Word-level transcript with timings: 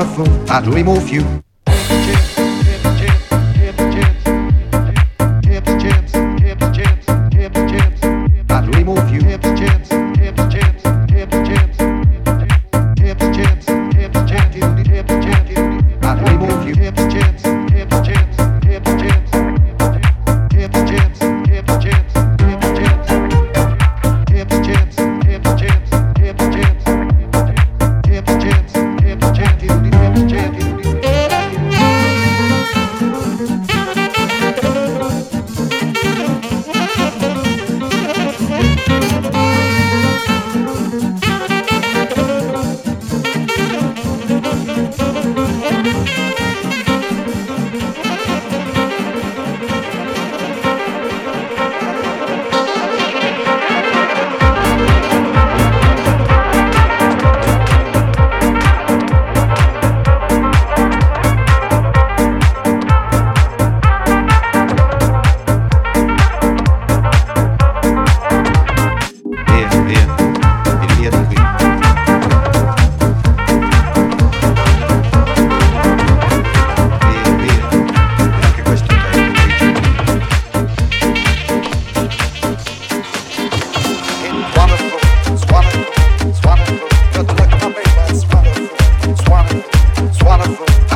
it's 0.00 0.18
wonderful. 0.18 0.50
I 0.50 0.60
dream 0.60 0.88
of 0.88 1.08
you. 1.10 1.47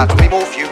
We 0.03 0.09
move 0.09 0.33
remove 0.33 0.57
you. 0.57 0.72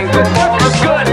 everything 0.00 0.32
but 0.34 0.50
what 0.50 0.62
was 0.62 0.80
good. 0.80 1.09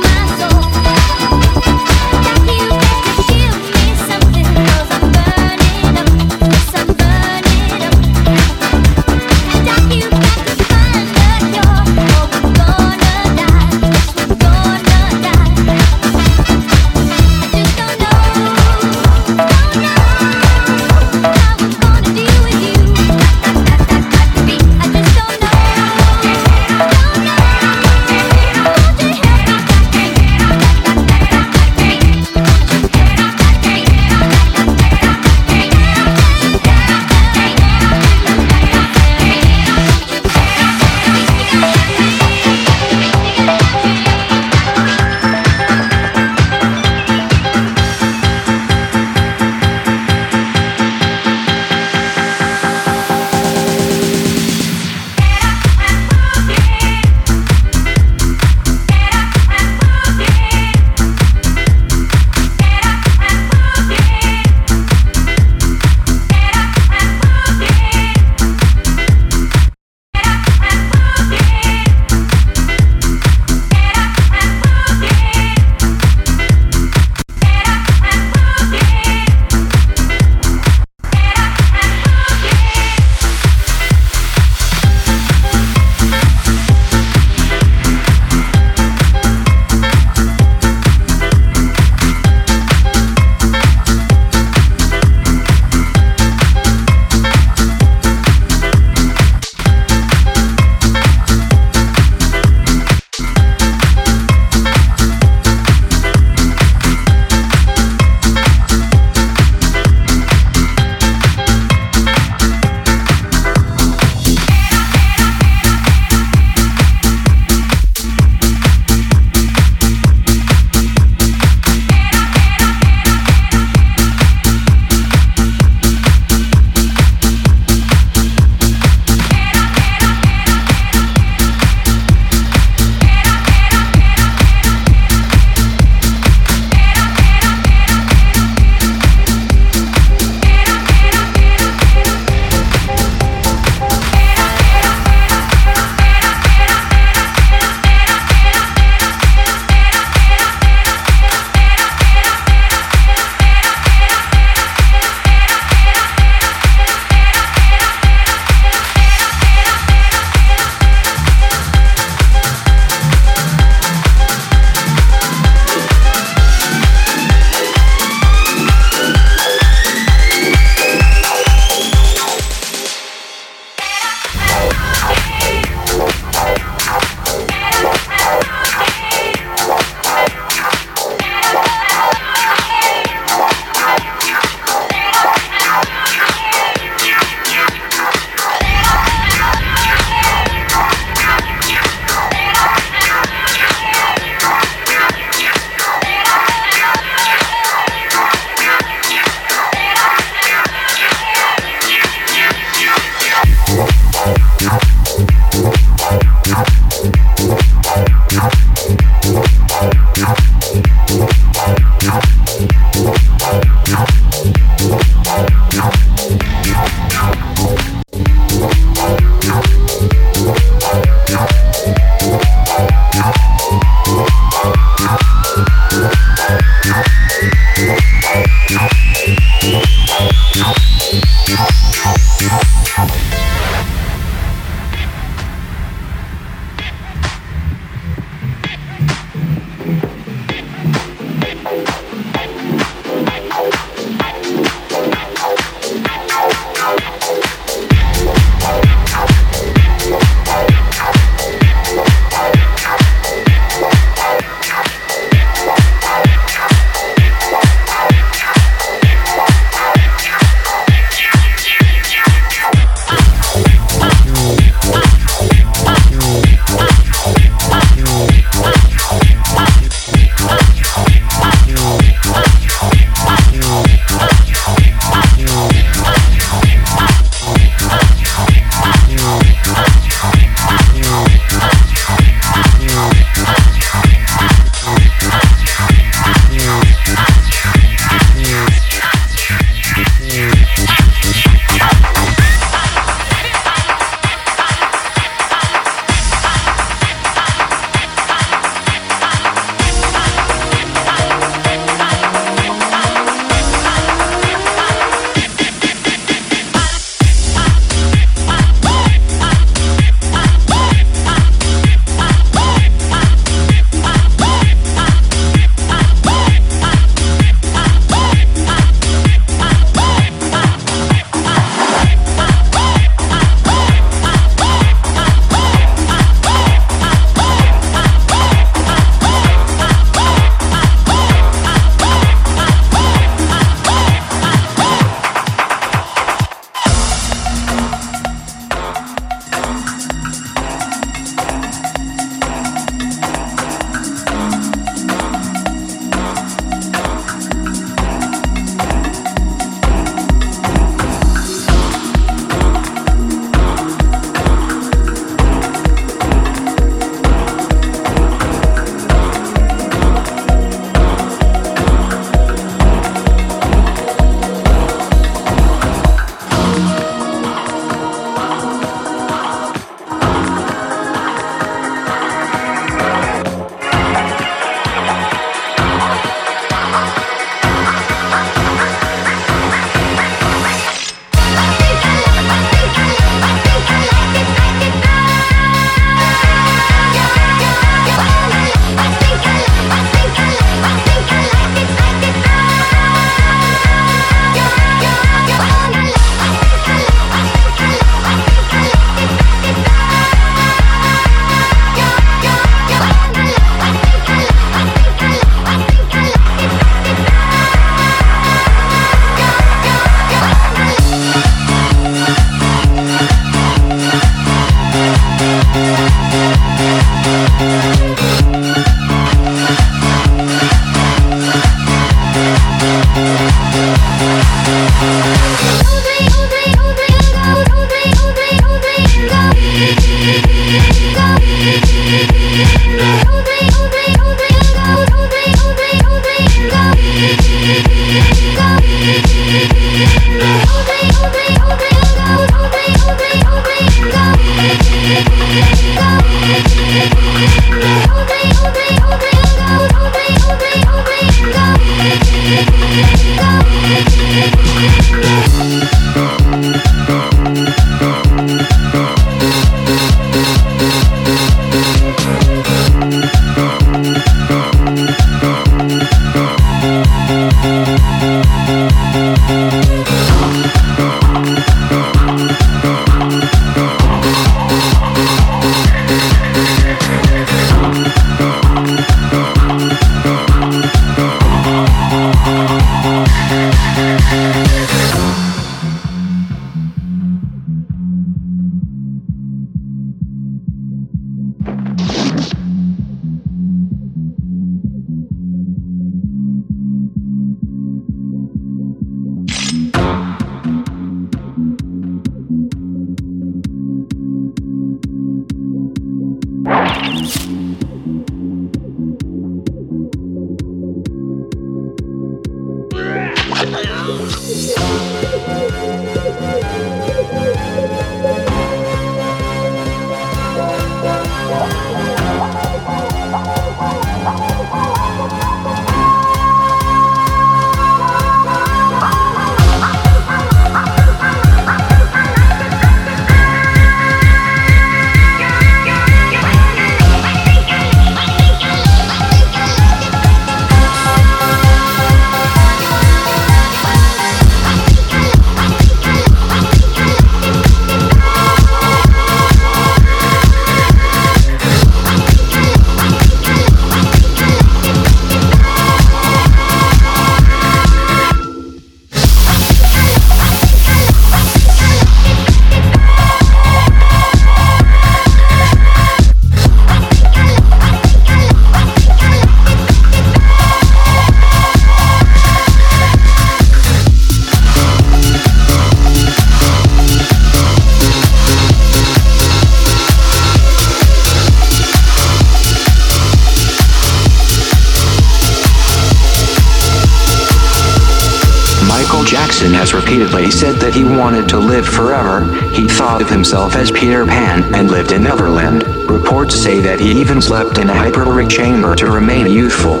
He 590.98 591.04
wanted 591.04 591.48
to 591.48 591.56
live 591.56 591.86
forever, 591.86 592.52
he 592.70 592.88
thought 592.88 593.22
of 593.22 593.30
himself 593.30 593.76
as 593.76 593.88
Peter 593.88 594.26
Pan 594.26 594.74
and 594.74 594.90
lived 594.90 595.12
in 595.12 595.22
Neverland. 595.22 595.86
Reports 596.10 596.56
say 596.56 596.80
that 596.80 596.98
he 596.98 597.12
even 597.20 597.40
slept 597.40 597.78
in 597.78 597.88
a 597.88 597.92
hyperbaric 597.92 598.50
chamber 598.50 598.96
to 598.96 599.06
remain 599.06 599.46
youthful. 599.46 600.00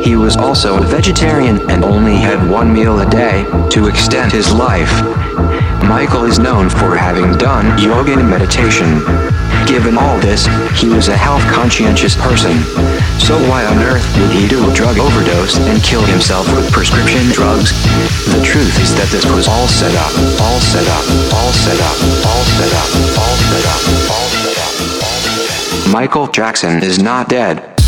He 0.00 0.14
was 0.14 0.36
also 0.36 0.80
a 0.80 0.86
vegetarian 0.86 1.68
and 1.68 1.84
only 1.84 2.14
had 2.14 2.48
one 2.48 2.72
meal 2.72 3.00
a 3.00 3.10
day 3.10 3.42
to 3.70 3.88
extend 3.88 4.30
his 4.30 4.52
life. 4.52 4.92
Michael 5.82 6.24
is 6.24 6.38
known 6.38 6.70
for 6.70 6.96
having 6.96 7.36
done 7.38 7.76
yoga 7.76 8.16
and 8.16 8.30
meditation. 8.30 9.00
Given 9.68 9.98
all 9.98 10.18
this, 10.18 10.48
he 10.80 10.88
was 10.88 11.08
a 11.08 11.16
health 11.16 11.42
conscientious 11.52 12.16
person. 12.16 12.56
So 13.20 13.36
why 13.50 13.66
on 13.66 13.76
earth 13.84 14.02
would 14.16 14.30
he 14.32 14.48
do 14.48 14.64
a 14.64 14.72
drug 14.72 14.96
overdose 14.96 15.58
and 15.58 15.82
kill 15.82 16.00
himself 16.06 16.48
with 16.56 16.72
prescription 16.72 17.28
drugs? 17.36 17.76
The 18.32 18.40
truth 18.42 18.80
is 18.80 18.96
that 18.96 19.12
this 19.12 19.26
was 19.28 19.46
all 19.46 19.68
set 19.68 19.92
up, 19.92 20.08
all 20.40 20.58
set 20.64 20.88
up, 20.88 21.04
all 21.36 21.52
set 21.52 21.76
up, 21.84 21.96
all 22.24 22.44
set 22.56 22.72
up, 22.72 22.88
all 23.20 23.36
set 23.44 23.60
up, 23.68 23.84
all 24.08 24.28
set 24.40 24.56
up, 24.56 24.72
all 25.04 25.20
set 25.20 25.84
up. 25.84 25.92
Michael 25.92 26.28
Jackson 26.28 26.82
is 26.82 26.98
not 26.98 27.28
dead. 27.28 27.78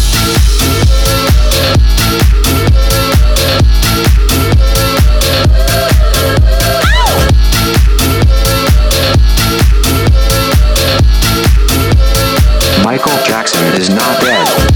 Michael 12.91 13.23
Jackson 13.23 13.65
is 13.81 13.89
not 13.89 14.21
dead. 14.21 14.73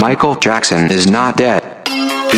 Michael 0.00 0.34
Jackson 0.36 0.90
is 0.90 1.06
not 1.06 1.36
dead. 1.36 1.62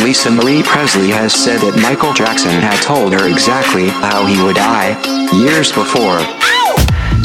Lisa 0.03 0.29
Marie 0.29 0.61
Presley 0.61 1.11
has 1.11 1.33
said 1.33 1.61
that 1.61 1.79
Michael 1.81 2.11
Jackson 2.11 2.51
had 2.51 2.81
told 2.83 3.13
her 3.13 3.25
exactly 3.29 3.87
how 3.87 4.25
he 4.25 4.43
would 4.43 4.57
die 4.57 4.99
years 5.31 5.71
before. 5.71 6.40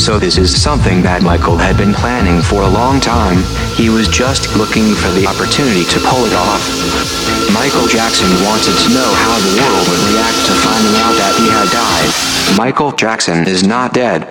So 0.07 0.21
this 0.21 0.39
is 0.39 0.55
something 0.55 1.03
that 1.03 1.27
Michael 1.27 1.59
had 1.59 1.75
been 1.75 1.91
planning 1.91 2.39
for 2.39 2.63
a 2.63 2.71
long 2.71 3.03
time. 3.03 3.43
He 3.75 3.91
was 3.91 4.07
just 4.07 4.47
looking 4.55 4.95
for 4.95 5.11
the 5.19 5.27
opportunity 5.27 5.83
to 5.83 5.99
pull 5.99 6.23
it 6.23 6.31
off. 6.31 6.63
Michael 7.51 7.91
Jackson 7.91 8.31
wanted 8.47 8.79
to 8.87 8.89
know 8.95 9.11
how 9.19 9.35
the 9.43 9.59
world 9.59 9.83
would 9.91 10.03
react 10.15 10.39
to 10.47 10.55
finding 10.63 10.95
out 11.03 11.11
that 11.19 11.35
he 11.43 11.51
had 11.51 11.67
died. 11.75 12.07
Michael 12.55 12.95
Jackson 12.95 13.51
is 13.51 13.67
not 13.67 13.99
dead. 13.99 14.23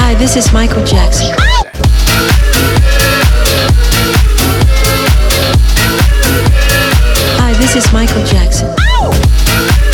Hi, 0.00 0.16
this 0.16 0.40
is 0.40 0.48
Michael 0.56 0.88
Jackson. 0.88 1.36
Hi, 7.36 7.52
this 7.60 7.76
is 7.76 7.92
Michael 7.92 8.24
Jackson. 8.24 8.72